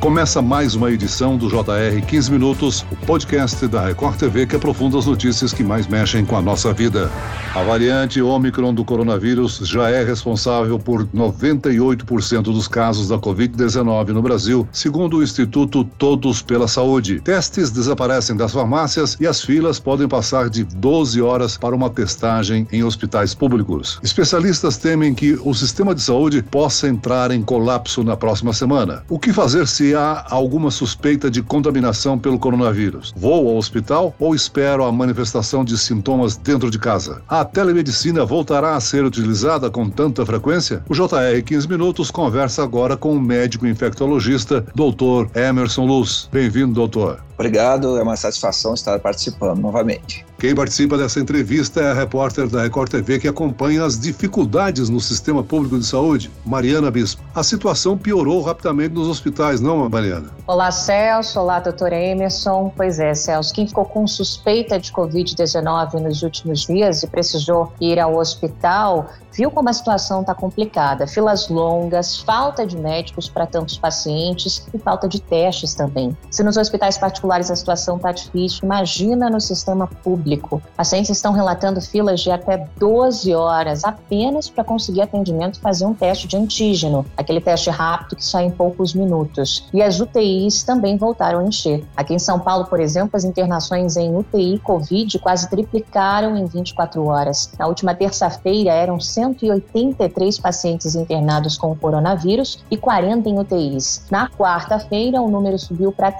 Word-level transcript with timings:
Começa 0.00 0.40
mais 0.40 0.74
uma 0.74 0.90
edição 0.90 1.36
do 1.36 1.46
JR 1.46 2.00
15 2.06 2.32
Minutos, 2.32 2.86
o 2.90 2.96
podcast 3.04 3.66
da 3.68 3.84
Record 3.84 4.16
TV 4.16 4.46
que 4.46 4.56
aprofunda 4.56 4.98
as 4.98 5.04
notícias 5.04 5.52
que 5.52 5.62
mais 5.62 5.86
mexem 5.86 6.24
com 6.24 6.38
a 6.38 6.40
nossa 6.40 6.72
vida. 6.72 7.10
A 7.54 7.62
variante 7.62 8.22
Ômicron 8.22 8.72
do 8.72 8.82
coronavírus 8.82 9.58
já 9.58 9.90
é 9.90 10.02
responsável 10.02 10.78
por 10.78 11.04
98% 11.08 12.42
dos 12.44 12.66
casos 12.66 13.08
da 13.08 13.18
Covid-19 13.18 14.08
no 14.08 14.22
Brasil, 14.22 14.66
segundo 14.72 15.18
o 15.18 15.22
Instituto 15.22 15.84
Todos 15.84 16.40
pela 16.40 16.66
Saúde. 16.66 17.20
Testes 17.20 17.70
desaparecem 17.70 18.34
das 18.34 18.52
farmácias 18.52 19.18
e 19.20 19.26
as 19.26 19.42
filas 19.42 19.78
podem 19.78 20.08
passar 20.08 20.48
de 20.48 20.64
12 20.64 21.20
horas 21.20 21.58
para 21.58 21.76
uma 21.76 21.90
testagem 21.90 22.66
em 22.72 22.82
hospitais 22.82 23.34
públicos. 23.34 24.00
Especialistas 24.02 24.78
temem 24.78 25.12
que 25.12 25.38
o 25.44 25.52
sistema 25.52 25.94
de 25.94 26.00
saúde 26.00 26.42
possa 26.42 26.88
entrar 26.88 27.30
em 27.30 27.42
colapso 27.42 28.02
na 28.02 28.16
próxima 28.16 28.54
semana. 28.54 29.02
O 29.06 29.18
que 29.18 29.30
fazer 29.30 29.66
se 29.66 29.89
há 29.94 30.26
alguma 30.30 30.70
suspeita 30.70 31.30
de 31.30 31.42
contaminação 31.42 32.18
pelo 32.18 32.38
coronavírus. 32.38 33.12
Vou 33.16 33.48
ao 33.48 33.56
hospital 33.56 34.14
ou 34.18 34.34
espero 34.34 34.84
a 34.84 34.92
manifestação 34.92 35.64
de 35.64 35.76
sintomas 35.78 36.36
dentro 36.36 36.70
de 36.70 36.78
casa? 36.78 37.22
A 37.28 37.44
telemedicina 37.44 38.24
voltará 38.24 38.76
a 38.76 38.80
ser 38.80 39.04
utilizada 39.04 39.70
com 39.70 39.88
tanta 39.88 40.24
frequência? 40.26 40.82
O 40.88 40.94
JR 40.94 41.42
15 41.44 41.68
Minutos 41.68 42.10
conversa 42.10 42.62
agora 42.62 42.96
com 42.96 43.12
o 43.12 43.20
médico 43.20 43.66
infectologista, 43.66 44.64
Dr. 44.74 45.36
Emerson 45.38 45.86
Luz. 45.86 46.28
Bem-vindo, 46.32 46.74
doutor. 46.74 47.29
Obrigado, 47.40 47.96
é 47.96 48.02
uma 48.02 48.16
satisfação 48.16 48.74
estar 48.74 48.98
participando 48.98 49.60
novamente. 49.60 50.26
Quem 50.38 50.54
participa 50.54 50.98
dessa 50.98 51.20
entrevista 51.20 51.80
é 51.80 51.90
a 51.90 51.94
repórter 51.94 52.46
da 52.48 52.62
Record 52.62 52.90
TV 52.90 53.18
que 53.18 53.26
acompanha 53.26 53.82
as 53.82 53.98
dificuldades 53.98 54.90
no 54.90 55.00
sistema 55.00 55.42
público 55.42 55.78
de 55.78 55.86
saúde, 55.86 56.30
Mariana 56.44 56.90
Bispo. 56.90 57.22
A 57.34 57.42
situação 57.42 57.96
piorou 57.96 58.42
rapidamente 58.42 58.94
nos 58.94 59.08
hospitais, 59.08 59.58
não, 59.58 59.88
Mariana? 59.88 60.30
Olá, 60.46 60.70
Celso. 60.70 61.40
Olá, 61.40 61.60
doutora 61.60 61.98
Emerson. 61.98 62.70
Pois 62.76 62.98
é, 62.98 63.14
Celso. 63.14 63.54
Quem 63.54 63.66
ficou 63.66 63.86
com 63.86 64.06
suspeita 64.06 64.78
de 64.78 64.92
Covid-19 64.92 65.94
nos 65.94 66.22
últimos 66.22 66.66
dias 66.66 67.02
e 67.02 67.06
precisou 67.06 67.72
ir 67.80 67.98
ao 67.98 68.16
hospital 68.16 69.08
viu 69.32 69.50
como 69.50 69.68
a 69.68 69.72
situação 69.72 70.20
está 70.20 70.34
complicada. 70.34 71.06
Filas 71.06 71.48
longas, 71.48 72.18
falta 72.18 72.66
de 72.66 72.76
médicos 72.76 73.28
para 73.28 73.46
tantos 73.46 73.78
pacientes 73.78 74.66
e 74.72 74.78
falta 74.78 75.08
de 75.08 75.20
testes 75.20 75.74
também. 75.74 76.16
Se 76.30 76.42
nos 76.42 76.56
hospitais 76.56 76.98
particulares 76.98 77.29
a 77.38 77.56
situação 77.56 77.96
está 77.96 78.10
difícil, 78.10 78.60
imagina 78.64 79.30
no 79.30 79.40
sistema 79.40 79.86
público. 79.86 80.60
Pacientes 80.76 81.10
estão 81.10 81.32
relatando 81.32 81.80
filas 81.80 82.20
de 82.20 82.30
até 82.30 82.66
12 82.78 83.34
horas 83.34 83.84
apenas 83.84 84.48
para 84.48 84.64
conseguir 84.64 85.02
atendimento 85.02 85.58
e 85.58 85.60
fazer 85.60 85.84
um 85.84 85.94
teste 85.94 86.26
de 86.26 86.36
antígeno, 86.36 87.06
aquele 87.16 87.40
teste 87.40 87.70
rápido 87.70 88.16
que 88.16 88.24
sai 88.24 88.46
em 88.46 88.50
poucos 88.50 88.94
minutos. 88.94 89.68
E 89.72 89.82
as 89.82 90.00
UTIs 90.00 90.62
também 90.62 90.96
voltaram 90.96 91.40
a 91.40 91.44
encher. 91.44 91.84
Aqui 91.96 92.14
em 92.14 92.18
São 92.18 92.40
Paulo, 92.40 92.66
por 92.66 92.80
exemplo, 92.80 93.16
as 93.16 93.24
internações 93.24 93.96
em 93.96 94.16
UTI 94.16 94.58
Covid 94.58 95.18
quase 95.18 95.48
triplicaram 95.48 96.36
em 96.36 96.46
24 96.46 97.04
horas. 97.06 97.52
Na 97.58 97.66
última 97.66 97.94
terça-feira 97.94 98.72
eram 98.72 98.98
183 98.98 100.38
pacientes 100.38 100.94
internados 100.94 101.56
com 101.56 101.76
coronavírus 101.76 102.64
e 102.70 102.76
40 102.76 103.28
em 103.28 103.38
UTIs. 103.38 104.04
Na 104.10 104.28
quarta-feira, 104.28 105.20
o 105.20 105.30
número 105.30 105.58
subiu 105.58 105.92
para 105.92 106.10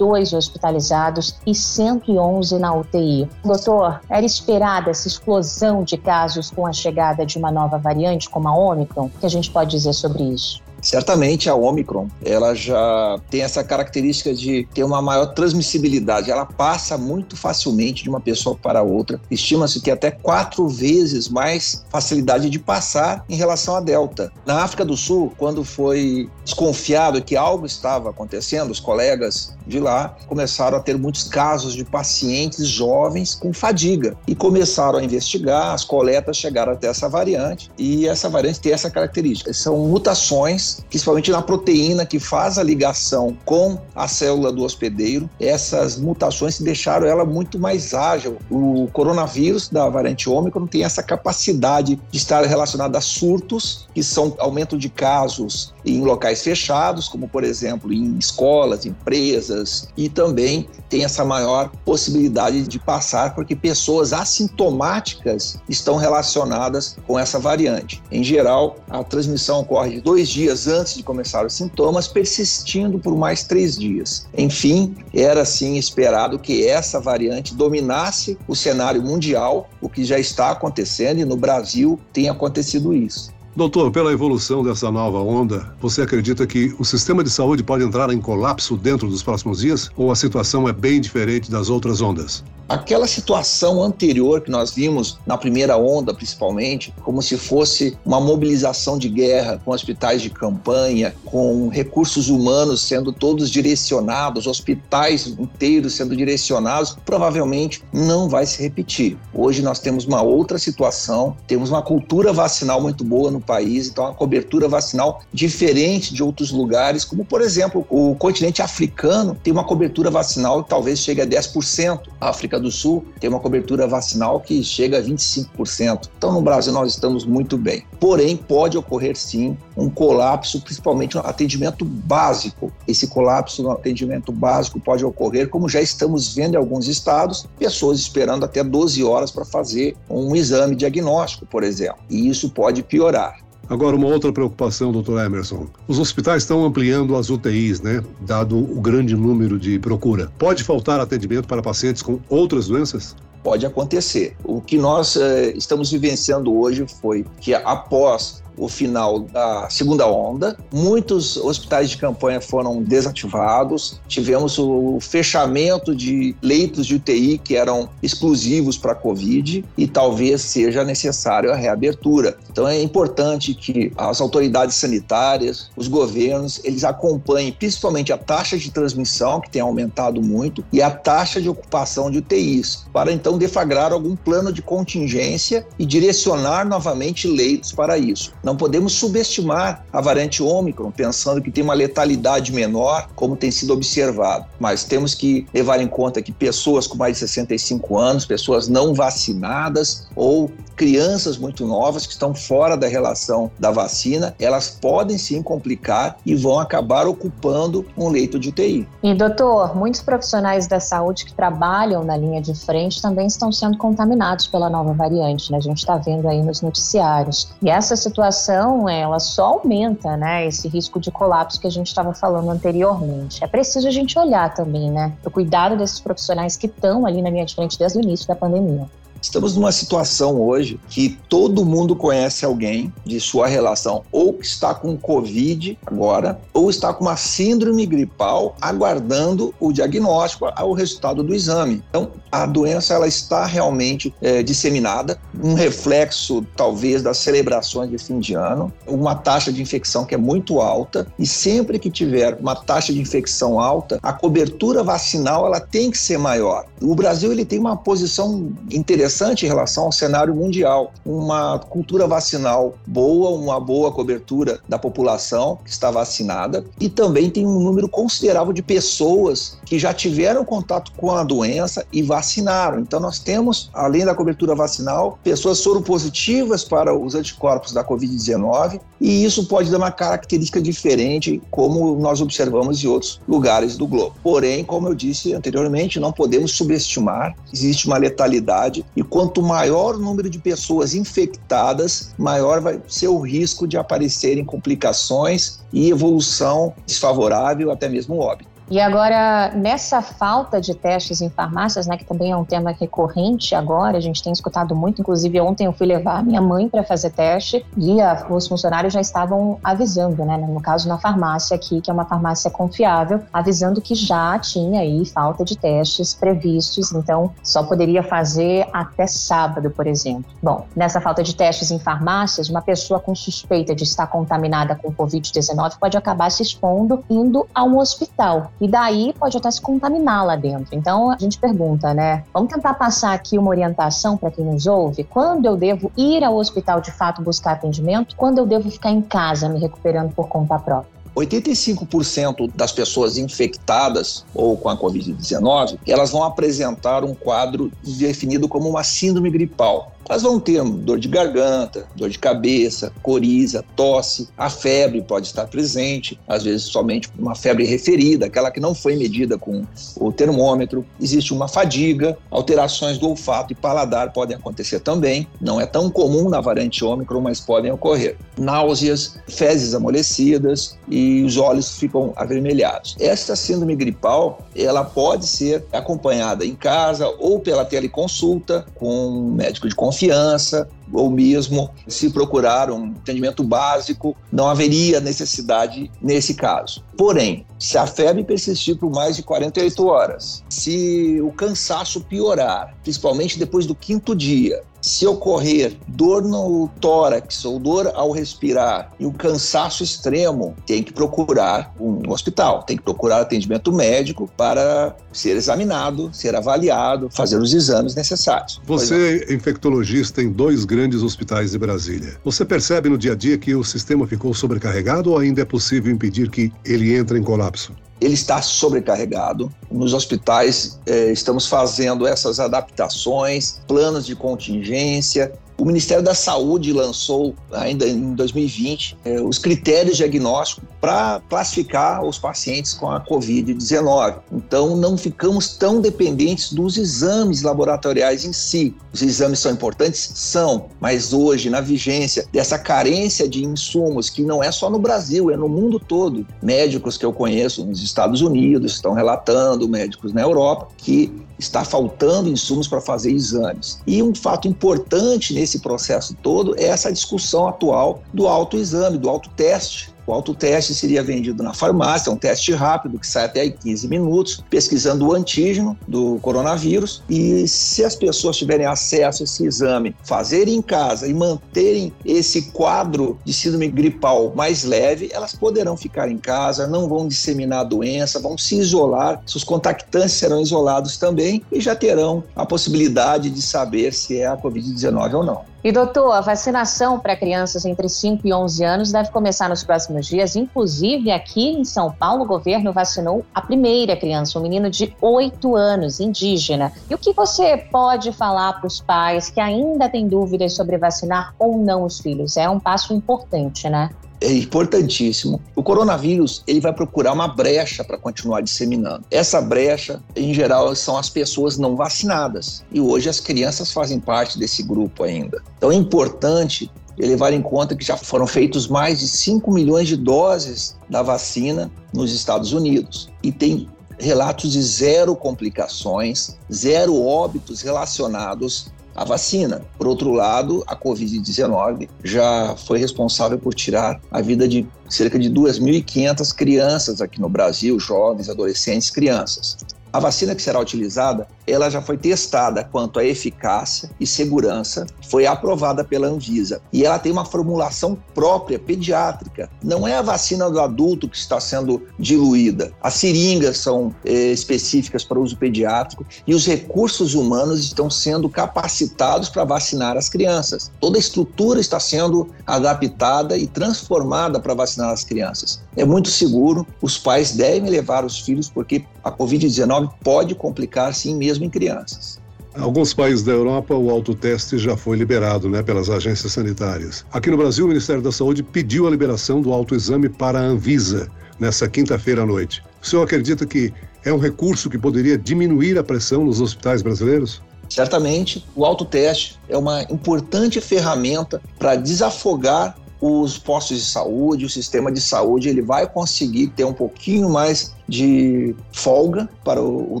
302 0.00 0.32
hospitalizados 0.32 1.36
e 1.46 1.54
111 1.54 2.58
na 2.58 2.74
UTI. 2.74 3.28
Doutor, 3.44 4.00
era 4.08 4.24
esperada 4.24 4.90
essa 4.90 5.06
explosão 5.06 5.84
de 5.84 5.98
casos 5.98 6.50
com 6.50 6.66
a 6.66 6.72
chegada 6.72 7.26
de 7.26 7.38
uma 7.38 7.52
nova 7.52 7.78
variante 7.78 8.28
como 8.28 8.48
a 8.48 8.56
Omicron? 8.56 9.06
O 9.06 9.10
que 9.10 9.26
a 9.26 9.30
gente 9.30 9.50
pode 9.50 9.70
dizer 9.70 9.92
sobre 9.92 10.22
isso? 10.24 10.62
Certamente 10.82 11.48
a 11.48 11.54
Omicron, 11.54 12.08
ela 12.24 12.54
já 12.54 13.18
tem 13.30 13.42
essa 13.42 13.62
característica 13.62 14.34
de 14.34 14.66
ter 14.74 14.84
uma 14.84 15.02
maior 15.02 15.26
transmissibilidade. 15.26 16.30
Ela 16.30 16.46
passa 16.46 16.96
muito 16.96 17.36
facilmente 17.36 18.02
de 18.02 18.08
uma 18.08 18.20
pessoa 18.20 18.56
para 18.56 18.82
outra. 18.82 19.20
Estima-se 19.30 19.80
que 19.80 19.90
até 19.90 20.10
quatro 20.10 20.68
vezes 20.68 21.28
mais 21.28 21.84
facilidade 21.90 22.48
de 22.48 22.58
passar 22.58 23.24
em 23.28 23.36
relação 23.36 23.76
à 23.76 23.80
Delta. 23.80 24.32
Na 24.46 24.62
África 24.62 24.84
do 24.84 24.96
Sul, 24.96 25.32
quando 25.36 25.64
foi 25.64 26.28
desconfiado 26.44 27.22
que 27.22 27.36
algo 27.36 27.66
estava 27.66 28.10
acontecendo, 28.10 28.70
os 28.70 28.80
colegas 28.80 29.54
de 29.66 29.78
lá 29.78 30.16
começaram 30.26 30.78
a 30.78 30.80
ter 30.80 30.98
muitos 30.98 31.24
casos 31.24 31.74
de 31.74 31.84
pacientes 31.84 32.66
jovens 32.66 33.34
com 33.34 33.52
fadiga 33.52 34.16
e 34.26 34.34
começaram 34.34 34.98
a 34.98 35.04
investigar. 35.04 35.74
As 35.74 35.84
coletas 35.84 36.36
chegaram 36.36 36.72
até 36.72 36.88
essa 36.88 37.08
variante 37.08 37.70
e 37.78 38.06
essa 38.06 38.28
variante 38.28 38.60
tem 38.60 38.72
essa 38.72 38.90
característica. 38.90 39.52
São 39.52 39.78
mutações 39.78 40.69
principalmente 40.88 41.30
na 41.30 41.42
proteína 41.42 42.06
que 42.06 42.18
faz 42.18 42.58
a 42.58 42.62
ligação 42.62 43.36
com 43.44 43.78
a 43.94 44.08
célula 44.08 44.52
do 44.52 44.62
hospedeiro. 44.62 45.28
Essas 45.40 45.98
mutações 45.98 46.60
deixaram 46.60 47.06
ela 47.06 47.24
muito 47.24 47.58
mais 47.58 47.94
ágil. 47.94 48.38
O 48.50 48.88
coronavírus 48.92 49.68
da 49.68 49.88
variante 49.88 50.28
Ômicron 50.28 50.66
tem 50.66 50.84
essa 50.84 51.02
capacidade 51.02 52.00
de 52.10 52.18
estar 52.18 52.44
relacionado 52.44 52.96
a 52.96 53.00
surtos, 53.00 53.88
que 53.94 54.02
são 54.02 54.34
aumento 54.38 54.76
de 54.76 54.88
casos 54.88 55.72
em 55.84 56.02
locais 56.02 56.42
fechados, 56.42 57.08
como 57.08 57.28
por 57.28 57.44
exemplo 57.44 57.92
em 57.92 58.18
escolas, 58.18 58.84
empresas, 58.86 59.88
e 59.96 60.08
também 60.08 60.68
tem 60.88 61.04
essa 61.04 61.24
maior 61.24 61.70
possibilidade 61.84 62.62
de 62.66 62.78
passar 62.78 63.34
porque 63.34 63.56
pessoas 63.56 64.12
assintomáticas 64.12 65.58
estão 65.68 65.96
relacionadas 65.96 66.96
com 67.06 67.18
essa 67.18 67.38
variante. 67.38 68.02
Em 68.10 68.22
geral, 68.22 68.76
a 68.88 69.02
transmissão 69.02 69.60
ocorre 69.60 70.00
dois 70.00 70.28
dias 70.28 70.59
dias 70.60 70.68
antes 70.68 70.94
de 70.94 71.02
começar 71.02 71.46
os 71.46 71.54
sintomas, 71.54 72.08
persistindo 72.08 72.98
por 72.98 73.16
mais 73.16 73.44
três 73.44 73.76
dias. 73.76 74.26
Enfim, 74.36 74.94
era 75.14 75.42
assim 75.42 75.76
esperado 75.76 76.38
que 76.38 76.66
essa 76.66 77.00
variante 77.00 77.54
dominasse 77.54 78.38
o 78.46 78.54
cenário 78.54 79.02
mundial, 79.02 79.68
o 79.80 79.88
que 79.88 80.04
já 80.04 80.18
está 80.18 80.50
acontecendo 80.50 81.20
e 81.20 81.24
no 81.24 81.36
Brasil 81.36 81.98
tem 82.12 82.28
acontecido 82.28 82.94
isso. 82.94 83.30
Doutor, 83.54 83.90
pela 83.90 84.12
evolução 84.12 84.62
dessa 84.62 84.92
nova 84.92 85.18
onda, 85.18 85.74
você 85.80 86.02
acredita 86.02 86.46
que 86.46 86.72
o 86.78 86.84
sistema 86.84 87.24
de 87.24 87.30
saúde 87.30 87.64
pode 87.64 87.82
entrar 87.82 88.08
em 88.12 88.20
colapso 88.20 88.76
dentro 88.76 89.08
dos 89.08 89.24
próximos 89.24 89.58
dias? 89.58 89.90
Ou 89.96 90.12
a 90.12 90.16
situação 90.16 90.68
é 90.68 90.72
bem 90.72 91.00
diferente 91.00 91.50
das 91.50 91.68
outras 91.68 92.00
ondas? 92.00 92.44
Aquela 92.70 93.08
situação 93.08 93.82
anterior 93.82 94.42
que 94.42 94.50
nós 94.52 94.70
vimos 94.72 95.18
na 95.26 95.36
primeira 95.36 95.76
onda, 95.76 96.14
principalmente, 96.14 96.94
como 97.02 97.20
se 97.20 97.36
fosse 97.36 97.98
uma 98.06 98.20
mobilização 98.20 98.96
de 98.96 99.08
guerra 99.08 99.60
com 99.64 99.72
hospitais 99.72 100.22
de 100.22 100.30
campanha, 100.30 101.12
com 101.24 101.68
recursos 101.68 102.28
humanos 102.28 102.80
sendo 102.82 103.12
todos 103.12 103.50
direcionados, 103.50 104.46
hospitais 104.46 105.26
inteiros 105.26 105.94
sendo 105.94 106.14
direcionados, 106.14 106.96
provavelmente 107.04 107.82
não 107.92 108.28
vai 108.28 108.46
se 108.46 108.62
repetir. 108.62 109.18
Hoje 109.34 109.62
nós 109.62 109.80
temos 109.80 110.04
uma 110.04 110.22
outra 110.22 110.56
situação, 110.56 111.36
temos 111.48 111.70
uma 111.70 111.82
cultura 111.82 112.32
vacinal 112.32 112.80
muito 112.80 113.02
boa 113.02 113.32
no 113.32 113.39
país, 113.40 113.88
então 113.88 114.06
a 114.06 114.14
cobertura 114.14 114.68
vacinal 114.68 115.22
diferente 115.32 116.14
de 116.14 116.22
outros 116.22 116.50
lugares, 116.50 117.04
como 117.04 117.24
por 117.24 117.40
exemplo 117.40 117.86
o 117.88 118.14
continente 118.14 118.62
africano 118.62 119.36
tem 119.42 119.52
uma 119.52 119.64
cobertura 119.64 120.10
vacinal 120.10 120.62
que 120.62 120.70
talvez 120.70 120.98
chegue 120.98 121.20
a 121.20 121.26
10%. 121.26 122.00
A 122.20 122.28
África 122.28 122.58
do 122.58 122.70
Sul 122.70 123.04
tem 123.18 123.28
uma 123.30 123.40
cobertura 123.40 123.86
vacinal 123.86 124.40
que 124.40 124.62
chega 124.62 124.98
a 124.98 125.02
25%. 125.02 126.08
Então, 126.16 126.32
no 126.32 126.42
Brasil, 126.42 126.72
nós 126.72 126.92
estamos 126.92 127.24
muito 127.24 127.56
bem. 127.56 127.84
Porém, 127.98 128.36
pode 128.36 128.76
ocorrer 128.76 129.16
sim 129.16 129.56
um 129.80 129.90
colapso, 129.90 130.60
principalmente 130.60 131.16
no 131.16 131.22
atendimento 131.22 131.84
básico. 131.84 132.72
Esse 132.86 133.06
colapso 133.06 133.62
no 133.62 133.70
atendimento 133.70 134.30
básico 134.30 134.78
pode 134.78 135.04
ocorrer, 135.04 135.48
como 135.48 135.68
já 135.68 135.80
estamos 135.80 136.34
vendo 136.34 136.54
em 136.54 136.58
alguns 136.58 136.86
estados, 136.86 137.46
pessoas 137.58 137.98
esperando 137.98 138.44
até 138.44 138.62
12 138.62 139.02
horas 139.02 139.30
para 139.30 139.44
fazer 139.44 139.96
um 140.08 140.36
exame 140.36 140.76
diagnóstico, 140.76 141.46
por 141.46 141.62
exemplo. 141.62 141.98
E 142.10 142.28
isso 142.28 142.50
pode 142.50 142.82
piorar. 142.82 143.38
Agora, 143.70 143.94
uma 143.94 144.08
outra 144.08 144.32
preocupação, 144.32 144.90
doutor 144.90 145.24
Emerson. 145.24 145.68
Os 145.86 146.00
hospitais 146.00 146.42
estão 146.42 146.64
ampliando 146.64 147.14
as 147.14 147.30
UTIs, 147.30 147.80
né? 147.80 148.02
Dado 148.20 148.58
o 148.58 148.80
grande 148.80 149.14
número 149.14 149.60
de 149.60 149.78
procura. 149.78 150.28
Pode 150.40 150.64
faltar 150.64 150.98
atendimento 150.98 151.46
para 151.46 151.62
pacientes 151.62 152.02
com 152.02 152.18
outras 152.28 152.66
doenças? 152.66 153.14
Pode 153.44 153.64
acontecer. 153.64 154.36
O 154.42 154.60
que 154.60 154.76
nós 154.76 155.14
eh, 155.16 155.52
estamos 155.56 155.92
vivenciando 155.92 156.52
hoje 156.52 156.84
foi 157.00 157.24
que, 157.40 157.54
após 157.54 158.42
o 158.60 158.68
final 158.68 159.20
da 159.20 159.68
segunda 159.70 160.06
onda. 160.06 160.56
Muitos 160.72 161.36
hospitais 161.38 161.90
de 161.90 161.96
campanha 161.96 162.40
foram 162.40 162.82
desativados. 162.82 163.98
Tivemos 164.06 164.58
o 164.58 164.98
fechamento 165.00 165.96
de 165.96 166.36
leitos 166.42 166.86
de 166.86 166.96
UTI 166.96 167.38
que 167.42 167.56
eram 167.56 167.88
exclusivos 168.02 168.76
para 168.76 168.92
a 168.92 168.94
Covid 168.94 169.64
e 169.76 169.86
talvez 169.88 170.42
seja 170.42 170.84
necessário 170.84 171.50
a 171.50 171.56
reabertura. 171.56 172.36
Então 172.50 172.68
é 172.68 172.80
importante 172.82 173.54
que 173.54 173.92
as 173.96 174.20
autoridades 174.20 174.76
sanitárias, 174.76 175.70
os 175.76 175.88
governos, 175.88 176.60
eles 176.62 176.84
acompanhem 176.84 177.52
principalmente 177.52 178.12
a 178.12 178.18
taxa 178.18 178.58
de 178.58 178.70
transmissão, 178.70 179.40
que 179.40 179.50
tem 179.50 179.62
aumentado 179.62 180.20
muito, 180.20 180.64
e 180.72 180.82
a 180.82 180.90
taxa 180.90 181.40
de 181.40 181.48
ocupação 181.48 182.10
de 182.10 182.18
UTIs, 182.18 182.84
para 182.92 183.12
então 183.12 183.38
defagrar 183.38 183.92
algum 183.92 184.14
plano 184.14 184.52
de 184.52 184.60
contingência 184.60 185.66
e 185.78 185.86
direcionar 185.86 186.66
novamente 186.66 187.26
leitos 187.26 187.72
para 187.72 187.96
isso. 187.96 188.32
Não 188.42 188.49
podemos 188.56 188.92
subestimar 188.94 189.84
a 189.92 190.00
variante 190.00 190.42
Ômicron, 190.42 190.90
pensando 190.90 191.40
que 191.40 191.50
tem 191.50 191.62
uma 191.62 191.74
letalidade 191.74 192.52
menor, 192.52 193.08
como 193.14 193.36
tem 193.36 193.50
sido 193.50 193.72
observado. 193.72 194.46
Mas 194.58 194.84
temos 194.84 195.14
que 195.14 195.46
levar 195.52 195.80
em 195.80 195.86
conta 195.86 196.22
que 196.22 196.32
pessoas 196.32 196.86
com 196.86 196.96
mais 196.96 197.14
de 197.14 197.20
65 197.20 197.98
anos, 197.98 198.24
pessoas 198.26 198.68
não 198.68 198.94
vacinadas 198.94 200.08
ou 200.14 200.50
crianças 200.80 201.36
muito 201.36 201.66
novas 201.66 202.06
que 202.06 202.12
estão 202.12 202.34
fora 202.34 202.74
da 202.74 202.88
relação 202.88 203.50
da 203.58 203.70
vacina, 203.70 204.34
elas 204.40 204.70
podem 204.70 205.18
sim 205.18 205.42
complicar 205.42 206.16
e 206.24 206.34
vão 206.34 206.58
acabar 206.58 207.06
ocupando 207.06 207.84
um 207.94 208.08
leito 208.08 208.38
de 208.38 208.48
UTI. 208.48 208.88
E 209.02 209.14
doutor, 209.14 209.76
muitos 209.76 210.00
profissionais 210.00 210.66
da 210.66 210.80
saúde 210.80 211.26
que 211.26 211.34
trabalham 211.34 212.02
na 212.02 212.16
linha 212.16 212.40
de 212.40 212.54
frente 212.54 213.02
também 213.02 213.26
estão 213.26 213.52
sendo 213.52 213.76
contaminados 213.76 214.46
pela 214.46 214.70
nova 214.70 214.94
variante, 214.94 215.52
né? 215.52 215.58
A 215.58 215.60
gente 215.60 215.78
está 215.78 215.98
vendo 215.98 216.26
aí 216.26 216.42
nos 216.42 216.62
noticiários. 216.62 217.50
E 217.60 217.68
essa 217.68 217.94
situação, 217.94 218.39
ela 218.48 219.18
só 219.18 219.46
aumenta, 219.46 220.16
né, 220.16 220.46
esse 220.46 220.68
risco 220.68 220.98
de 220.98 221.10
colapso 221.10 221.60
que 221.60 221.66
a 221.66 221.70
gente 221.70 221.88
estava 221.88 222.14
falando 222.14 222.50
anteriormente. 222.50 223.42
É 223.42 223.46
preciso 223.46 223.88
a 223.88 223.90
gente 223.90 224.18
olhar 224.18 224.54
também, 224.54 224.90
né, 224.90 225.12
o 225.24 225.30
cuidado 225.30 225.76
desses 225.76 226.00
profissionais 226.00 226.56
que 226.56 226.66
estão 226.66 227.04
ali 227.04 227.20
na 227.20 227.30
linha 227.30 227.44
de 227.44 227.54
frente 227.54 227.78
desde 227.78 227.98
o 227.98 228.02
início 228.02 228.26
da 228.28 228.34
pandemia. 228.34 228.86
Estamos 229.22 229.54
numa 229.54 229.70
situação 229.70 230.40
hoje 230.40 230.80
que 230.88 231.18
todo 231.28 231.64
mundo 231.64 231.94
conhece 231.94 232.44
alguém 232.44 232.92
de 233.04 233.20
sua 233.20 233.46
relação, 233.46 234.02
ou 234.10 234.32
que 234.32 234.46
está 234.46 234.74
com 234.74 234.96
Covid 234.96 235.78
agora, 235.84 236.40
ou 236.54 236.70
está 236.70 236.92
com 236.94 237.04
uma 237.04 237.16
síndrome 237.16 237.84
gripal, 237.84 238.56
aguardando 238.60 239.54
o 239.60 239.72
diagnóstico, 239.72 240.46
o 240.62 240.72
resultado 240.72 241.22
do 241.22 241.34
exame. 241.34 241.82
Então, 241.90 242.10
a 242.32 242.46
doença 242.46 242.94
ela 242.94 243.06
está 243.06 243.44
realmente 243.44 244.14
é, 244.22 244.42
disseminada, 244.42 245.20
um 245.42 245.54
reflexo 245.54 246.44
talvez 246.56 247.02
das 247.02 247.18
celebrações 247.18 247.90
de 247.90 247.98
fim 247.98 248.18
de 248.20 248.34
ano, 248.34 248.72
uma 248.86 249.14
taxa 249.14 249.52
de 249.52 249.60
infecção 249.60 250.04
que 250.04 250.14
é 250.14 250.18
muito 250.18 250.60
alta, 250.60 251.06
e 251.18 251.26
sempre 251.26 251.78
que 251.78 251.90
tiver 251.90 252.38
uma 252.40 252.56
taxa 252.56 252.92
de 252.92 253.00
infecção 253.00 253.60
alta, 253.60 253.98
a 254.02 254.12
cobertura 254.12 254.82
vacinal 254.82 255.44
ela 255.44 255.60
tem 255.60 255.90
que 255.90 255.98
ser 255.98 256.18
maior. 256.18 256.64
O 256.80 256.94
Brasil 256.94 257.30
ele 257.30 257.44
tem 257.44 257.58
uma 257.58 257.76
posição 257.76 258.50
interessante 258.70 259.09
interessante 259.10 259.44
em 259.44 259.48
relação 259.48 259.84
ao 259.84 259.92
cenário 259.92 260.34
mundial. 260.34 260.92
Uma 261.04 261.58
cultura 261.58 262.06
vacinal 262.06 262.74
boa, 262.86 263.30
uma 263.30 263.58
boa 263.58 263.90
cobertura 263.90 264.60
da 264.68 264.78
população 264.78 265.58
que 265.64 265.70
está 265.70 265.90
vacinada 265.90 266.64
e 266.78 266.88
também 266.88 267.28
tem 267.28 267.44
um 267.44 267.58
número 267.58 267.88
considerável 267.88 268.52
de 268.52 268.62
pessoas 268.62 269.58
que 269.66 269.78
já 269.78 269.92
tiveram 269.92 270.44
contato 270.44 270.92
com 270.96 271.10
a 271.10 271.24
doença 271.24 271.84
e 271.92 272.02
vacinaram. 272.02 272.78
Então 272.78 273.00
nós 273.00 273.18
temos, 273.18 273.68
além 273.74 274.04
da 274.04 274.14
cobertura 274.14 274.54
vacinal, 274.54 275.18
pessoas 275.24 275.58
soropositivas 275.58 276.62
para 276.62 276.96
os 276.96 277.14
anticorpos 277.16 277.72
da 277.72 277.84
Covid-19 277.84 278.80
e 279.00 279.24
isso 279.24 279.46
pode 279.46 279.70
dar 279.70 279.78
uma 279.78 279.90
característica 279.90 280.60
diferente, 280.60 281.40
como 281.50 281.96
nós 281.98 282.20
observamos 282.20 282.84
em 282.84 282.86
outros 282.86 283.20
lugares 283.26 283.76
do 283.76 283.86
globo. 283.86 284.14
Porém, 284.22 284.62
como 284.62 284.88
eu 284.88 284.94
disse 284.94 285.32
anteriormente, 285.32 285.98
não 285.98 286.12
podemos 286.12 286.52
subestimar, 286.52 287.34
existe 287.52 287.86
uma 287.86 287.96
letalidade 287.96 288.84
e 289.00 289.02
quanto 289.02 289.40
maior 289.40 289.94
o 289.94 289.98
número 289.98 290.28
de 290.28 290.38
pessoas 290.38 290.94
infectadas, 290.94 292.14
maior 292.18 292.60
vai 292.60 292.82
ser 292.86 293.08
o 293.08 293.18
risco 293.18 293.66
de 293.66 293.78
aparecerem 293.78 294.44
complicações 294.44 295.60
e 295.72 295.88
evolução 295.88 296.74
desfavorável, 296.86 297.70
até 297.70 297.88
mesmo 297.88 298.18
óbito. 298.18 298.50
E 298.70 298.78
agora, 298.78 299.50
nessa 299.52 300.00
falta 300.00 300.60
de 300.60 300.76
testes 300.76 301.20
em 301.20 301.28
farmácias, 301.28 301.88
né, 301.88 301.96
que 301.96 302.04
também 302.04 302.30
é 302.30 302.36
um 302.36 302.44
tema 302.44 302.70
recorrente 302.70 303.52
agora, 303.52 303.98
a 303.98 304.00
gente 304.00 304.22
tem 304.22 304.32
escutado 304.32 304.76
muito, 304.76 305.00
inclusive 305.00 305.40
ontem 305.40 305.66
eu 305.66 305.72
fui 305.72 305.88
levar 305.88 306.22
minha 306.22 306.40
mãe 306.40 306.68
para 306.68 306.84
fazer 306.84 307.10
teste 307.10 307.66
e 307.76 308.00
a, 308.00 308.28
os 308.30 308.46
funcionários 308.46 308.94
já 308.94 309.00
estavam 309.00 309.58
avisando, 309.64 310.24
né, 310.24 310.36
no 310.36 310.60
caso 310.60 310.88
na 310.88 310.98
farmácia 310.98 311.56
aqui, 311.56 311.80
que 311.80 311.90
é 311.90 311.92
uma 311.92 312.04
farmácia 312.04 312.48
confiável, 312.48 313.20
avisando 313.32 313.80
que 313.80 313.96
já 313.96 314.38
tinha 314.38 314.82
aí 314.82 315.04
falta 315.04 315.44
de 315.44 315.58
testes 315.58 316.14
previstos, 316.14 316.92
então 316.92 317.32
só 317.42 317.64
poderia 317.64 318.04
fazer 318.04 318.68
até 318.72 319.04
sábado, 319.04 319.68
por 319.70 319.88
exemplo. 319.88 320.30
Bom, 320.40 320.66
nessa 320.76 321.00
falta 321.00 321.24
de 321.24 321.34
testes 321.34 321.72
em 321.72 321.80
farmácias, 321.80 322.48
uma 322.48 322.62
pessoa 322.62 323.00
com 323.00 323.16
suspeita 323.16 323.74
de 323.74 323.82
estar 323.82 324.06
contaminada 324.06 324.76
com 324.76 324.92
Covid-19 324.92 325.76
pode 325.80 325.96
acabar 325.96 326.30
se 326.30 326.44
expondo 326.44 327.02
indo 327.10 327.48
a 327.52 327.64
um 327.64 327.76
hospital 327.76 328.52
e 328.60 328.68
daí 328.68 329.14
pode 329.18 329.36
até 329.36 329.50
se 329.50 329.60
contaminar 329.60 330.24
lá 330.24 330.36
dentro. 330.36 330.74
Então 330.74 331.10
a 331.10 331.16
gente 331.16 331.38
pergunta, 331.38 331.94
né? 331.94 332.24
Vamos 332.32 332.52
tentar 332.52 332.74
passar 332.74 333.14
aqui 333.14 333.38
uma 333.38 333.50
orientação 333.50 334.16
para 334.16 334.30
quem 334.30 334.44
nos 334.44 334.66
ouve. 334.66 335.04
Quando 335.04 335.46
eu 335.46 335.56
devo 335.56 335.90
ir 335.96 336.22
ao 336.22 336.36
hospital 336.36 336.80
de 336.80 336.90
fato 336.90 337.22
buscar 337.22 337.52
atendimento? 337.52 338.14
Quando 338.16 338.38
eu 338.38 338.46
devo 338.46 338.70
ficar 338.70 338.90
em 338.90 339.00
casa 339.00 339.48
me 339.48 339.58
recuperando 339.58 340.12
por 340.12 340.28
conta 340.28 340.58
própria? 340.58 340.99
85% 341.20 342.50
das 342.54 342.72
pessoas 342.72 343.16
infectadas 343.16 344.24
ou 344.34 344.56
com 344.56 344.68
a 344.68 344.76
Covid-19, 344.76 345.78
elas 345.86 346.10
vão 346.10 346.22
apresentar 346.24 347.04
um 347.04 347.14
quadro 347.14 347.70
definido 347.82 348.48
como 348.48 348.68
uma 348.68 348.82
síndrome 348.84 349.30
gripal. 349.30 349.92
Elas 350.10 350.22
vão 350.22 350.40
ter 350.40 350.60
dor 350.64 350.98
de 350.98 351.06
garganta, 351.06 351.86
dor 351.94 352.10
de 352.10 352.18
cabeça, 352.18 352.92
coriza, 353.00 353.64
tosse, 353.76 354.28
a 354.36 354.50
febre 354.50 355.02
pode 355.02 355.28
estar 355.28 355.46
presente, 355.46 356.18
às 356.26 356.42
vezes 356.42 356.64
somente 356.64 357.08
uma 357.16 357.36
febre 357.36 357.64
referida, 357.64 358.26
aquela 358.26 358.50
que 358.50 358.58
não 358.58 358.74
foi 358.74 358.96
medida 358.96 359.38
com 359.38 359.64
o 359.96 360.10
termômetro. 360.10 360.84
Existe 361.00 361.32
uma 361.32 361.46
fadiga, 361.46 362.18
alterações 362.28 362.98
do 362.98 363.08
olfato 363.08 363.52
e 363.52 363.56
paladar 363.56 364.12
podem 364.12 364.36
acontecer 364.36 364.80
também. 364.80 365.28
Não 365.40 365.60
é 365.60 365.66
tão 365.66 365.88
comum 365.88 366.28
na 366.28 366.40
variante 366.40 366.84
Ômicron, 366.84 367.20
mas 367.20 367.38
podem 367.38 367.70
ocorrer. 367.70 368.16
Náuseas, 368.36 369.16
fezes 369.28 369.74
amolecidas 369.74 370.76
e 370.88 371.09
os 371.24 371.36
olhos 371.36 371.78
ficam 371.78 372.12
avermelhados. 372.16 372.96
Esta 372.98 373.34
síndrome 373.36 373.74
gripal, 373.74 374.40
ela 374.54 374.84
pode 374.84 375.26
ser 375.26 375.64
acompanhada 375.72 376.44
em 376.44 376.54
casa 376.54 377.08
ou 377.18 377.40
pela 377.40 377.64
teleconsulta 377.64 378.64
com 378.74 379.08
um 379.08 379.32
médico 379.32 379.68
de 379.68 379.74
confiança, 379.74 380.68
ou 380.92 381.10
mesmo 381.10 381.70
se 381.86 382.10
procurar 382.10 382.70
um 382.70 382.92
atendimento 382.92 383.42
básico, 383.42 384.16
não 384.30 384.48
haveria 384.48 385.00
necessidade 385.00 385.90
nesse 386.00 386.34
caso. 386.34 386.82
Porém, 386.96 387.46
se 387.58 387.78
a 387.78 387.86
febre 387.86 388.24
persistir 388.24 388.76
por 388.76 388.90
mais 388.90 389.16
de 389.16 389.22
48 389.22 389.86
horas, 389.86 390.44
se 390.48 391.20
o 391.22 391.32
cansaço 391.32 392.00
piorar, 392.02 392.74
principalmente 392.82 393.38
depois 393.38 393.66
do 393.66 393.74
quinto 393.74 394.14
dia, 394.14 394.62
se 394.80 395.06
ocorrer 395.06 395.76
dor 395.86 396.22
no 396.22 396.68
tórax 396.80 397.44
ou 397.44 397.58
dor 397.58 397.90
ao 397.94 398.10
respirar 398.10 398.92
e 398.98 399.04
o 399.06 399.12
cansaço 399.12 399.82
extremo, 399.82 400.54
tem 400.66 400.82
que 400.82 400.92
procurar 400.92 401.74
um 401.78 402.10
hospital, 402.10 402.62
tem 402.62 402.76
que 402.76 402.82
procurar 402.82 403.20
atendimento 403.20 403.72
médico 403.72 404.30
para 404.36 404.96
ser 405.12 405.36
examinado, 405.36 406.10
ser 406.12 406.34
avaliado, 406.34 407.08
fazer 407.10 407.36
os 407.36 407.52
exames 407.52 407.94
necessários. 407.94 408.60
Você 408.64 409.26
é 409.28 409.34
infectologista 409.34 410.22
em 410.22 410.30
dois 410.30 410.64
grandes 410.64 410.79
hospitais 411.02 411.50
de 411.52 411.58
Brasília. 411.58 412.16
Você 412.24 412.44
percebe 412.44 412.88
no 412.88 412.98
dia 412.98 413.12
a 413.12 413.14
dia 413.16 413.36
que 413.36 413.54
o 413.54 413.64
sistema 413.64 414.06
ficou 414.06 414.32
sobrecarregado 414.32 415.10
ou 415.10 415.18
ainda 415.18 415.42
é 415.42 415.44
possível 415.44 415.92
impedir 415.92 416.30
que 416.30 416.52
ele 416.64 416.94
entre 416.94 417.18
em 417.18 417.22
colapso? 417.22 417.74
ele 418.00 418.14
está 418.14 418.40
sobrecarregado. 418.40 419.52
Nos 419.70 419.92
hospitais, 419.92 420.80
eh, 420.86 421.12
estamos 421.12 421.46
fazendo 421.46 422.06
essas 422.06 422.40
adaptações, 422.40 423.60
planos 423.68 424.06
de 424.06 424.16
contingência, 424.16 425.32
o 425.60 425.64
Ministério 425.66 426.02
da 426.02 426.14
Saúde 426.14 426.72
lançou, 426.72 427.34
ainda 427.52 427.86
em 427.86 428.14
2020, 428.14 428.96
eh, 429.04 429.20
os 429.20 429.36
critérios 429.36 429.98
diagnósticos 429.98 430.64
para 430.80 431.20
classificar 431.28 432.02
os 432.02 432.18
pacientes 432.18 432.72
com 432.72 432.90
a 432.90 432.98
Covid-19. 432.98 434.20
Então, 434.32 434.74
não 434.74 434.96
ficamos 434.96 435.58
tão 435.58 435.82
dependentes 435.82 436.54
dos 436.54 436.78
exames 436.78 437.42
laboratoriais 437.42 438.24
em 438.24 438.32
si. 438.32 438.74
Os 438.90 439.02
exames 439.02 439.38
são 439.40 439.52
importantes? 439.52 440.10
São, 440.14 440.70
mas 440.80 441.12
hoje, 441.12 441.50
na 441.50 441.60
vigência 441.60 442.26
dessa 442.32 442.58
carência 442.58 443.28
de 443.28 443.44
insumos, 443.44 444.08
que 444.08 444.22
não 444.22 444.42
é 444.42 444.50
só 444.50 444.70
no 444.70 444.78
Brasil, 444.78 445.30
é 445.30 445.36
no 445.36 445.48
mundo 445.48 445.78
todo, 445.78 446.26
médicos 446.42 446.96
que 446.96 447.04
eu 447.04 447.12
conheço 447.12 447.66
nos 447.66 447.82
Estados 447.82 448.22
Unidos 448.22 448.72
estão 448.72 448.94
relatando, 448.94 449.68
médicos 449.68 450.14
na 450.14 450.22
Europa, 450.22 450.68
que 450.78 451.12
está 451.40 451.64
faltando 451.64 452.28
insumos 452.28 452.68
para 452.68 452.80
fazer 452.80 453.10
exames. 453.10 453.80
E 453.86 454.02
um 454.02 454.14
fato 454.14 454.46
importante 454.46 455.34
nesse 455.34 455.60
processo 455.60 456.14
todo 456.22 456.54
é 456.58 456.66
essa 456.66 456.92
discussão 456.92 457.48
atual 457.48 458.02
do 458.12 458.28
autoexame, 458.28 458.98
do 458.98 459.08
autoteste. 459.08 459.92
O 460.10 460.12
autoteste 460.12 460.74
seria 460.74 461.04
vendido 461.04 461.40
na 461.40 461.54
farmácia, 461.54 462.10
é 462.10 462.12
um 462.12 462.16
teste 462.16 462.52
rápido 462.52 462.98
que 462.98 463.06
sai 463.06 463.26
até 463.26 463.48
15 463.48 463.86
minutos, 463.86 464.44
pesquisando 464.50 465.06
o 465.06 465.14
antígeno 465.14 465.78
do 465.86 466.18
coronavírus. 466.20 467.00
E 467.08 467.46
se 467.46 467.84
as 467.84 467.94
pessoas 467.94 468.36
tiverem 468.36 468.66
acesso 468.66 469.22
a 469.22 469.24
esse 469.24 469.46
exame, 469.46 469.94
fazerem 470.02 470.56
em 470.56 470.62
casa 470.62 471.06
e 471.06 471.14
manterem 471.14 471.92
esse 472.04 472.50
quadro 472.50 473.20
de 473.24 473.32
síndrome 473.32 473.68
gripal 473.68 474.32
mais 474.34 474.64
leve, 474.64 475.10
elas 475.12 475.32
poderão 475.32 475.76
ficar 475.76 476.10
em 476.10 476.18
casa, 476.18 476.66
não 476.66 476.88
vão 476.88 477.06
disseminar 477.06 477.60
a 477.60 477.64
doença, 477.64 478.18
vão 478.18 478.36
se 478.36 478.56
isolar, 478.56 479.22
seus 479.24 479.44
contactantes 479.44 480.14
serão 480.14 480.40
isolados 480.40 480.96
também 480.96 481.40
e 481.52 481.60
já 481.60 481.76
terão 481.76 482.24
a 482.34 482.44
possibilidade 482.44 483.30
de 483.30 483.40
saber 483.40 483.94
se 483.94 484.18
é 484.18 484.26
a 484.26 484.36
Covid-19 484.36 485.14
ou 485.14 485.24
não. 485.24 485.49
E 485.62 485.70
doutor, 485.70 486.12
a 486.12 486.22
vacinação 486.22 486.98
para 486.98 487.14
crianças 487.14 487.66
entre 487.66 487.86
5 487.86 488.26
e 488.26 488.32
11 488.32 488.64
anos 488.64 488.92
deve 488.92 489.10
começar 489.10 489.46
nos 489.46 489.62
próximos 489.62 490.06
dias. 490.06 490.34
Inclusive, 490.34 491.10
aqui 491.10 491.50
em 491.50 491.64
São 491.64 491.92
Paulo, 491.92 492.22
o 492.22 492.26
governo 492.26 492.72
vacinou 492.72 493.26
a 493.34 493.42
primeira 493.42 493.94
criança, 493.94 494.38
um 494.38 494.42
menino 494.42 494.70
de 494.70 494.96
8 495.02 495.54
anos, 495.54 496.00
indígena. 496.00 496.72
E 496.88 496.94
o 496.94 496.98
que 496.98 497.12
você 497.12 497.58
pode 497.70 498.10
falar 498.10 498.54
para 498.54 498.66
os 498.66 498.80
pais 498.80 499.28
que 499.28 499.38
ainda 499.38 499.86
têm 499.86 500.08
dúvidas 500.08 500.54
sobre 500.54 500.78
vacinar 500.78 501.34
ou 501.38 501.58
não 501.58 501.84
os 501.84 502.00
filhos? 502.00 502.38
É 502.38 502.48
um 502.48 502.58
passo 502.58 502.94
importante, 502.94 503.68
né? 503.68 503.90
É 504.20 504.32
importantíssimo. 504.32 505.40
O 505.56 505.62
coronavírus 505.62 506.42
ele 506.46 506.60
vai 506.60 506.72
procurar 506.72 507.12
uma 507.12 507.28
brecha 507.28 507.82
para 507.82 507.98
continuar 507.98 508.42
disseminando. 508.42 509.04
Essa 509.10 509.40
brecha, 509.40 510.02
em 510.14 510.34
geral, 510.34 510.74
são 510.74 510.96
as 510.96 511.08
pessoas 511.08 511.56
não 511.56 511.74
vacinadas. 511.74 512.62
E 512.70 512.80
hoje 512.80 513.08
as 513.08 513.18
crianças 513.18 513.72
fazem 513.72 513.98
parte 513.98 514.38
desse 514.38 514.62
grupo 514.62 515.02
ainda. 515.02 515.42
Então 515.56 515.72
é 515.72 515.74
importante 515.74 516.70
levar 516.98 517.32
em 517.32 517.40
conta 517.40 517.74
que 517.74 517.84
já 517.84 517.96
foram 517.96 518.26
feitos 518.26 518.68
mais 518.68 519.00
de 519.00 519.08
5 519.08 519.50
milhões 519.52 519.88
de 519.88 519.96
doses 519.96 520.76
da 520.88 521.02
vacina 521.02 521.70
nos 521.92 522.12
Estados 522.12 522.52
Unidos. 522.52 523.08
E 523.22 523.32
tem 523.32 523.68
relatos 523.98 524.52
de 524.52 524.62
zero 524.62 525.14
complicações, 525.14 526.36
zero 526.52 527.02
óbitos 527.02 527.62
relacionados 527.62 528.66
a 528.94 529.04
vacina. 529.04 529.62
Por 529.78 529.86
outro 529.86 530.12
lado, 530.12 530.64
a 530.66 530.76
Covid-19 530.76 531.88
já 532.04 532.54
foi 532.56 532.78
responsável 532.78 533.38
por 533.38 533.54
tirar 533.54 534.00
a 534.10 534.20
vida 534.20 534.46
de 534.46 534.66
cerca 534.88 535.18
de 535.18 535.30
2.500 535.30 536.34
crianças 536.34 537.00
aqui 537.00 537.20
no 537.20 537.28
Brasil, 537.28 537.78
jovens, 537.78 538.28
adolescentes, 538.28 538.90
crianças. 538.90 539.56
A 539.92 539.98
vacina 539.98 540.36
que 540.36 540.42
será 540.42 540.60
utilizada, 540.60 541.26
ela 541.46 541.68
já 541.68 541.82
foi 541.82 541.96
testada 541.96 542.62
quanto 542.62 543.00
à 543.00 543.04
eficácia 543.04 543.90
e 543.98 544.06
segurança, 544.06 544.86
foi 545.08 545.26
aprovada 545.26 545.82
pela 545.82 546.06
Anvisa 546.06 546.62
e 546.72 546.84
ela 546.84 546.98
tem 546.98 547.10
uma 547.10 547.24
formulação 547.24 547.98
própria 548.14 548.58
pediátrica. 548.58 549.50
Não 549.62 549.86
é 549.86 549.96
a 549.96 550.02
vacina 550.02 550.48
do 550.48 550.60
adulto 550.60 551.08
que 551.08 551.16
está 551.16 551.40
sendo 551.40 551.82
diluída. 551.98 552.72
As 552.80 552.94
seringas 552.94 553.58
são 553.58 553.92
eh, 554.04 554.32
específicas 554.32 555.02
para 555.02 555.18
uso 555.18 555.36
pediátrico 555.36 556.06
e 556.24 556.34
os 556.34 556.46
recursos 556.46 557.14
humanos 557.14 557.58
estão 557.60 557.90
sendo 557.90 558.28
capacitados 558.28 559.28
para 559.28 559.42
vacinar 559.42 559.96
as 559.96 560.08
crianças. 560.08 560.70
Toda 560.78 560.98
a 560.98 561.00
estrutura 561.00 561.58
está 561.58 561.80
sendo 561.80 562.28
adaptada 562.46 563.36
e 563.36 563.48
transformada 563.48 564.38
para 564.38 564.54
vacinar 564.54 564.90
as 564.90 565.02
crianças. 565.02 565.60
É 565.76 565.84
muito 565.84 566.10
seguro, 566.10 566.64
os 566.80 566.96
pais 566.96 567.32
devem 567.32 567.68
levar 567.68 568.04
os 568.04 568.20
filhos 568.20 568.48
porque 568.48 568.84
a 569.02 569.10
Covid-19 569.10 569.79
pode 569.86 570.34
complicar 570.34 570.94
sim 570.94 571.16
mesmo 571.16 571.44
em 571.44 571.50
crianças. 571.50 572.20
Alguns 572.54 572.92
países 572.92 573.22
da 573.22 573.32
Europa, 573.32 573.74
o 573.74 573.90
autoteste 573.90 574.58
já 574.58 574.76
foi 574.76 574.96
liberado 574.96 575.48
né, 575.48 575.62
pelas 575.62 575.88
agências 575.88 576.32
sanitárias. 576.32 577.04
Aqui 577.12 577.30
no 577.30 577.36
Brasil, 577.36 577.64
o 577.64 577.68
Ministério 577.68 578.02
da 578.02 578.10
Saúde 578.10 578.42
pediu 578.42 578.88
a 578.88 578.90
liberação 578.90 579.40
do 579.40 579.52
autoexame 579.52 580.08
para 580.08 580.40
a 580.40 580.42
Anvisa 580.42 581.08
nessa 581.38 581.68
quinta-feira 581.68 582.22
à 582.22 582.26
noite. 582.26 582.62
O 582.82 582.86
senhor 582.86 583.04
acredita 583.04 583.46
que 583.46 583.72
é 584.04 584.12
um 584.12 584.18
recurso 584.18 584.68
que 584.68 584.78
poderia 584.78 585.16
diminuir 585.16 585.78
a 585.78 585.84
pressão 585.84 586.24
nos 586.24 586.40
hospitais 586.40 586.82
brasileiros? 586.82 587.40
Certamente, 587.68 588.44
o 588.56 588.64
autoteste 588.64 589.38
é 589.48 589.56
uma 589.56 589.82
importante 589.84 590.60
ferramenta 590.60 591.40
para 591.56 591.76
desafogar 591.76 592.76
os 593.00 593.38
postos 593.38 593.78
de 593.78 593.84
saúde, 593.84 594.44
o 594.44 594.50
sistema 594.50 594.92
de 594.92 595.00
saúde, 595.00 595.48
ele 595.48 595.62
vai 595.62 595.86
conseguir 595.86 596.48
ter 596.48 596.64
um 596.64 596.72
pouquinho 596.72 597.30
mais 597.30 597.72
de 597.88 598.54
folga 598.72 599.28
para 599.42 599.60
o, 599.60 599.96
o, 599.96 600.00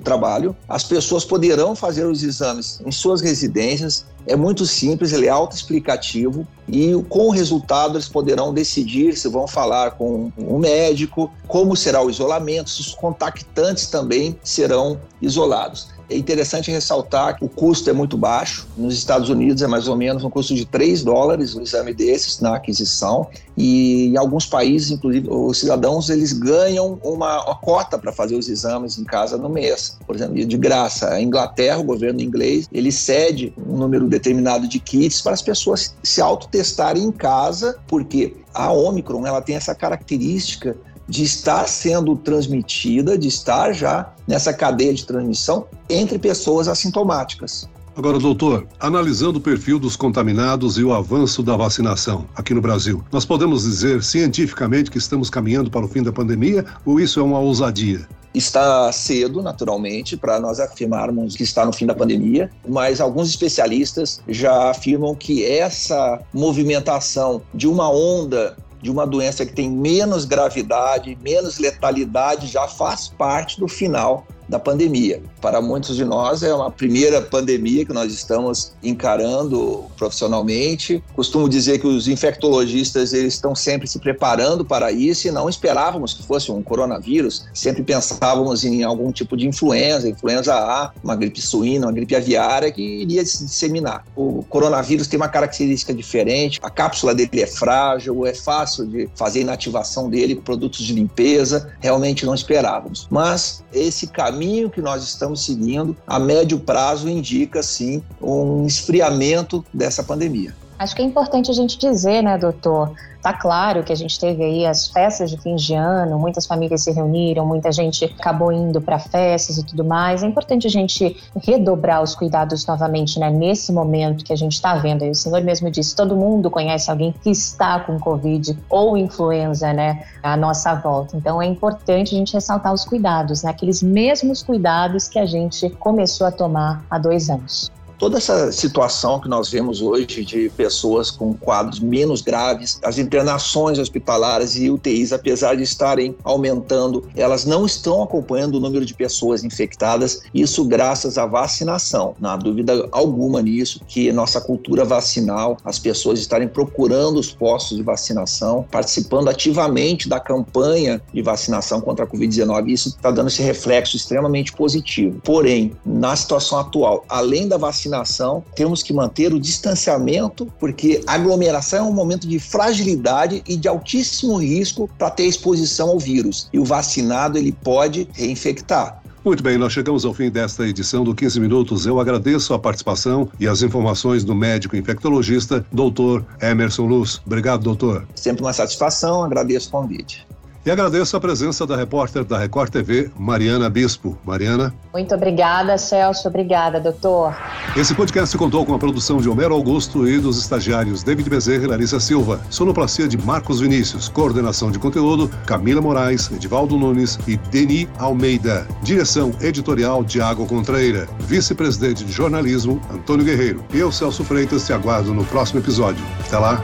trabalho. 0.00 0.54
As 0.68 0.84
pessoas 0.84 1.24
poderão 1.24 1.74
fazer 1.74 2.04
os 2.06 2.22
exames 2.22 2.80
em 2.84 2.92
suas 2.92 3.20
residências. 3.20 4.04
É 4.26 4.36
muito 4.36 4.66
simples, 4.66 5.12
ele 5.12 5.26
é 5.26 5.30
autoexplicativo 5.30 6.46
e 6.68 6.92
com 7.08 7.28
o 7.28 7.30
resultado 7.30 7.96
eles 7.96 8.08
poderão 8.08 8.52
decidir 8.52 9.16
se 9.16 9.28
vão 9.28 9.48
falar 9.48 9.92
com 9.92 10.30
um 10.38 10.58
médico, 10.58 11.32
como 11.48 11.74
será 11.74 12.02
o 12.02 12.10
isolamento, 12.10 12.70
se 12.70 12.80
os 12.80 12.94
contactantes 12.94 13.86
também 13.86 14.38
serão 14.44 15.00
isolados. 15.20 15.88
É 16.10 16.16
interessante 16.16 16.72
ressaltar 16.72 17.36
que 17.36 17.44
o 17.44 17.48
custo 17.48 17.88
é 17.88 17.92
muito 17.92 18.16
baixo. 18.16 18.66
Nos 18.76 18.94
Estados 18.94 19.28
Unidos 19.28 19.62
é 19.62 19.68
mais 19.68 19.86
ou 19.86 19.96
menos 19.96 20.24
um 20.24 20.30
custo 20.30 20.54
de 20.54 20.66
3 20.66 21.04
dólares 21.04 21.54
o 21.54 21.62
exame 21.62 21.94
desses 21.94 22.40
na 22.40 22.56
aquisição. 22.56 23.28
E 23.56 24.08
em 24.08 24.16
alguns 24.16 24.44
países, 24.44 24.90
inclusive, 24.90 25.28
os 25.30 25.58
cidadãos 25.58 26.10
eles 26.10 26.32
ganham 26.32 26.98
uma, 27.04 27.44
uma 27.44 27.54
cota 27.54 27.96
para 27.96 28.10
fazer 28.10 28.34
os 28.34 28.48
exames 28.48 28.98
em 28.98 29.04
casa 29.04 29.38
no 29.38 29.48
mês. 29.48 29.98
Por 30.04 30.16
exemplo, 30.16 30.34
de 30.34 30.56
graça. 30.56 31.10
A 31.10 31.22
Inglaterra, 31.22 31.78
o 31.78 31.84
governo 31.84 32.20
inglês, 32.20 32.68
ele 32.72 32.90
cede 32.90 33.54
um 33.56 33.76
número 33.76 34.08
determinado 34.08 34.66
de 34.66 34.80
kits 34.80 35.22
para 35.22 35.32
as 35.32 35.42
pessoas 35.42 35.94
se 36.02 36.20
autotestarem 36.20 37.04
em 37.04 37.12
casa, 37.12 37.78
porque 37.86 38.34
a 38.52 38.72
Omicron 38.72 39.24
ela 39.24 39.40
tem 39.40 39.54
essa 39.54 39.74
característica 39.76 40.76
de 41.10 41.24
estar 41.24 41.68
sendo 41.68 42.14
transmitida, 42.14 43.18
de 43.18 43.26
estar 43.26 43.72
já 43.72 44.14
nessa 44.28 44.52
cadeia 44.52 44.94
de 44.94 45.04
transmissão 45.04 45.66
entre 45.88 46.20
pessoas 46.20 46.68
assintomáticas. 46.68 47.68
Agora, 47.96 48.16
doutor, 48.16 48.66
analisando 48.78 49.40
o 49.40 49.42
perfil 49.42 49.80
dos 49.80 49.96
contaminados 49.96 50.78
e 50.78 50.84
o 50.84 50.94
avanço 50.94 51.42
da 51.42 51.56
vacinação 51.56 52.26
aqui 52.36 52.54
no 52.54 52.60
Brasil, 52.60 53.04
nós 53.10 53.24
podemos 53.24 53.64
dizer 53.64 54.04
cientificamente 54.04 54.88
que 54.88 54.98
estamos 54.98 55.28
caminhando 55.28 55.68
para 55.68 55.84
o 55.84 55.88
fim 55.88 56.00
da 56.00 56.12
pandemia 56.12 56.64
ou 56.86 57.00
isso 57.00 57.18
é 57.18 57.22
uma 57.24 57.40
ousadia? 57.40 58.08
Está 58.32 58.92
cedo, 58.92 59.42
naturalmente, 59.42 60.16
para 60.16 60.38
nós 60.38 60.60
afirmarmos 60.60 61.34
que 61.34 61.42
está 61.42 61.66
no 61.66 61.72
fim 61.72 61.84
da 61.84 61.94
pandemia, 61.94 62.48
mas 62.68 63.00
alguns 63.00 63.28
especialistas 63.28 64.22
já 64.28 64.70
afirmam 64.70 65.16
que 65.16 65.44
essa 65.44 66.20
movimentação 66.32 67.42
de 67.52 67.66
uma 67.66 67.90
onda 67.90 68.56
de 68.82 68.90
uma 68.90 69.06
doença 69.06 69.44
que 69.44 69.52
tem 69.52 69.70
menos 69.70 70.24
gravidade, 70.24 71.16
menos 71.22 71.58
letalidade, 71.58 72.46
já 72.46 72.66
faz 72.66 73.08
parte 73.08 73.60
do 73.60 73.68
final 73.68 74.26
da 74.50 74.58
pandemia. 74.58 75.22
Para 75.40 75.62
muitos 75.62 75.94
de 75.96 76.04
nós 76.04 76.42
é 76.42 76.52
uma 76.52 76.70
primeira 76.70 77.22
pandemia 77.22 77.86
que 77.86 77.92
nós 77.92 78.12
estamos 78.12 78.72
encarando 78.82 79.84
profissionalmente. 79.96 81.02
Costumo 81.14 81.48
dizer 81.48 81.78
que 81.78 81.86
os 81.86 82.08
infectologistas 82.08 83.12
eles 83.12 83.34
estão 83.34 83.54
sempre 83.54 83.86
se 83.86 84.00
preparando 84.00 84.64
para 84.64 84.90
isso 84.90 85.28
e 85.28 85.30
não 85.30 85.48
esperávamos 85.48 86.12
que 86.12 86.24
fosse 86.24 86.50
um 86.50 86.62
coronavírus. 86.62 87.46
Sempre 87.54 87.84
pensávamos 87.84 88.64
em 88.64 88.82
algum 88.82 89.12
tipo 89.12 89.36
de 89.36 89.46
influenza, 89.46 90.08
influenza 90.08 90.52
A, 90.52 90.90
uma 91.02 91.14
gripe 91.14 91.40
suína, 91.40 91.86
uma 91.86 91.92
gripe 91.92 92.16
aviária 92.16 92.72
que 92.72 92.82
iria 92.82 93.24
se 93.24 93.44
disseminar. 93.44 94.04
O 94.16 94.42
coronavírus 94.48 95.06
tem 95.06 95.16
uma 95.16 95.28
característica 95.28 95.94
diferente. 95.94 96.58
A 96.60 96.70
cápsula 96.70 97.14
dele 97.14 97.40
é 97.40 97.46
frágil, 97.46 98.26
é 98.26 98.34
fácil 98.34 98.84
de 98.86 99.08
fazer 99.14 99.42
inativação 99.42 100.10
dele 100.10 100.34
produtos 100.34 100.84
de 100.84 100.92
limpeza. 100.92 101.70
Realmente 101.78 102.26
não 102.26 102.34
esperávamos. 102.34 103.06
Mas 103.08 103.62
esse 103.72 104.08
caminho 104.08 104.39
caminho 104.40 104.70
que 104.70 104.80
nós 104.80 105.02
estamos 105.02 105.44
seguindo, 105.44 105.94
a 106.06 106.18
médio 106.18 106.58
prazo, 106.58 107.10
indica, 107.10 107.62
sim, 107.62 108.02
um 108.22 108.66
esfriamento 108.66 109.62
dessa 109.72 110.02
pandemia. 110.02 110.54
Acho 110.80 110.96
que 110.96 111.02
é 111.02 111.04
importante 111.04 111.50
a 111.50 111.54
gente 111.54 111.78
dizer, 111.78 112.22
né, 112.22 112.38
doutor? 112.38 112.94
Tá 113.20 113.34
claro 113.34 113.84
que 113.84 113.92
a 113.92 113.94
gente 113.94 114.18
teve 114.18 114.42
aí 114.42 114.64
as 114.64 114.86
festas 114.86 115.28
de 115.28 115.36
fim 115.36 115.54
de 115.54 115.74
ano, 115.74 116.18
muitas 116.18 116.46
famílias 116.46 116.84
se 116.84 116.90
reuniram, 116.90 117.44
muita 117.44 117.70
gente 117.70 118.06
acabou 118.06 118.50
indo 118.50 118.80
para 118.80 118.98
festas 118.98 119.58
e 119.58 119.62
tudo 119.62 119.84
mais. 119.84 120.22
É 120.22 120.26
importante 120.26 120.66
a 120.66 120.70
gente 120.70 121.14
redobrar 121.44 122.02
os 122.02 122.14
cuidados 122.14 122.64
novamente, 122.64 123.20
né, 123.20 123.28
nesse 123.28 123.70
momento 123.74 124.24
que 124.24 124.32
a 124.32 124.36
gente 124.36 124.54
está 124.54 124.74
vendo. 124.76 125.02
Aí 125.02 125.10
o 125.10 125.14
senhor 125.14 125.42
mesmo 125.42 125.70
disse, 125.70 125.94
todo 125.94 126.16
mundo 126.16 126.50
conhece 126.50 126.90
alguém 126.90 127.12
que 127.12 127.28
está 127.28 127.80
com 127.80 128.00
Covid 128.00 128.58
ou 128.70 128.96
influenza, 128.96 129.74
né, 129.74 130.02
à 130.22 130.34
nossa 130.34 130.74
volta. 130.76 131.14
Então 131.14 131.42
é 131.42 131.46
importante 131.46 132.14
a 132.14 132.18
gente 132.18 132.32
ressaltar 132.32 132.72
os 132.72 132.86
cuidados, 132.86 133.42
né, 133.42 133.50
aqueles 133.50 133.82
mesmos 133.82 134.42
cuidados 134.42 135.08
que 135.08 135.18
a 135.18 135.26
gente 135.26 135.68
começou 135.68 136.26
a 136.26 136.32
tomar 136.32 136.82
há 136.88 136.98
dois 136.98 137.28
anos 137.28 137.70
toda 138.00 138.16
essa 138.16 138.50
situação 138.50 139.20
que 139.20 139.28
nós 139.28 139.50
vemos 139.50 139.82
hoje 139.82 140.24
de 140.24 140.48
pessoas 140.56 141.10
com 141.10 141.34
quadros 141.34 141.78
menos 141.80 142.22
graves, 142.22 142.80
as 142.82 142.96
internações 142.96 143.78
hospitalares 143.78 144.56
e 144.56 144.70
UTIs, 144.70 145.12
apesar 145.12 145.54
de 145.54 145.62
estarem 145.62 146.16
aumentando, 146.24 147.06
elas 147.14 147.44
não 147.44 147.66
estão 147.66 148.02
acompanhando 148.02 148.54
o 148.54 148.60
número 148.60 148.86
de 148.86 148.94
pessoas 148.94 149.44
infectadas, 149.44 150.22
isso 150.32 150.64
graças 150.64 151.18
à 151.18 151.26
vacinação. 151.26 152.16
Não 152.18 152.30
há 152.30 152.36
dúvida 152.36 152.88
alguma 152.90 153.42
nisso, 153.42 153.82
que 153.86 154.10
nossa 154.10 154.40
cultura 154.40 154.82
vacinal, 154.82 155.58
as 155.62 155.78
pessoas 155.78 156.18
estarem 156.18 156.48
procurando 156.48 157.20
os 157.20 157.30
postos 157.30 157.76
de 157.76 157.82
vacinação, 157.82 158.64
participando 158.70 159.28
ativamente 159.28 160.08
da 160.08 160.18
campanha 160.18 161.02
de 161.12 161.20
vacinação 161.20 161.82
contra 161.82 162.06
a 162.06 162.08
Covid-19, 162.08 162.68
isso 162.68 162.88
está 162.88 163.10
dando 163.10 163.28
esse 163.28 163.42
reflexo 163.42 163.94
extremamente 163.94 164.54
positivo. 164.54 165.20
Porém, 165.22 165.72
na 165.84 166.16
situação 166.16 166.58
atual, 166.58 167.04
além 167.06 167.46
da 167.46 167.58
vacinação, 167.58 167.89
vacinação, 167.90 168.44
temos 168.54 168.82
que 168.82 168.92
manter 168.92 169.34
o 169.34 169.40
distanciamento, 169.40 170.46
porque 170.58 171.02
aglomeração 171.06 171.86
é 171.86 171.88
um 171.88 171.92
momento 171.92 172.28
de 172.28 172.38
fragilidade 172.38 173.42
e 173.46 173.56
de 173.56 173.68
altíssimo 173.68 174.36
risco 174.36 174.88
para 174.96 175.10
ter 175.10 175.24
exposição 175.24 175.90
ao 175.90 175.98
vírus. 175.98 176.48
E 176.52 176.58
o 176.58 176.64
vacinado 176.64 177.36
ele 177.36 177.52
pode 177.52 178.08
reinfectar. 178.12 179.00
Muito 179.22 179.42
bem, 179.42 179.58
nós 179.58 179.74
chegamos 179.74 180.06
ao 180.06 180.14
fim 180.14 180.30
desta 180.30 180.66
edição 180.66 181.04
do 181.04 181.14
15 181.14 181.38
Minutos. 181.40 181.84
Eu 181.84 182.00
agradeço 182.00 182.54
a 182.54 182.58
participação 182.58 183.28
e 183.38 183.46
as 183.46 183.60
informações 183.60 184.24
do 184.24 184.34
médico 184.34 184.76
infectologista, 184.76 185.64
doutor 185.70 186.24
Emerson 186.40 186.86
Luz. 186.86 187.20
Obrigado, 187.26 187.62
doutor. 187.62 188.06
Sempre 188.14 188.42
uma 188.42 188.54
satisfação, 188.54 189.22
agradeço 189.22 189.68
o 189.68 189.72
convite. 189.72 190.26
E 190.64 190.70
agradeço 190.70 191.16
a 191.16 191.20
presença 191.20 191.66
da 191.66 191.74
repórter 191.74 192.22
da 192.22 192.38
Record 192.38 192.70
TV, 192.70 193.10
Mariana 193.18 193.70
Bispo. 193.70 194.18
Mariana. 194.22 194.74
Muito 194.92 195.14
obrigada, 195.14 195.78
Celso. 195.78 196.28
Obrigada, 196.28 196.78
doutor. 196.78 197.34
Esse 197.74 197.94
podcast 197.94 198.36
contou 198.36 198.66
com 198.66 198.74
a 198.74 198.78
produção 198.78 199.22
de 199.22 199.28
Homero 199.28 199.54
Augusto 199.54 200.06
e 200.06 200.18
dos 200.18 200.38
estagiários 200.38 201.02
David 201.02 201.30
Bezerra 201.30 201.64
e 201.64 201.66
Larissa 201.66 201.98
Silva. 201.98 202.40
Sonoplastia 202.50 203.08
de 203.08 203.16
Marcos 203.16 203.60
Vinícius. 203.60 204.10
Coordenação 204.10 204.70
de 204.70 204.78
conteúdo, 204.78 205.30
Camila 205.46 205.80
Moraes, 205.80 206.30
Edivaldo 206.30 206.76
Nunes 206.76 207.18
e 207.26 207.38
Deni 207.38 207.88
Almeida. 207.98 208.68
Direção 208.82 209.32
editorial, 209.40 210.04
Tiago 210.04 210.46
Contreira. 210.46 211.08
Vice-presidente 211.20 212.04
de 212.04 212.12
jornalismo, 212.12 212.82
Antônio 212.92 213.24
Guerreiro. 213.24 213.64
E 213.72 213.78
eu, 213.78 213.90
Celso 213.90 214.22
Freitas, 214.24 214.66
te 214.66 214.74
aguardo 214.74 215.14
no 215.14 215.24
próximo 215.24 215.60
episódio. 215.60 216.04
Até 216.26 216.38
lá. 216.38 216.62